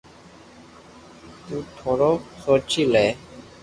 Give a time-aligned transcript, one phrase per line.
[1.45, 2.11] تو ٿورو
[2.43, 3.07] سوچي لي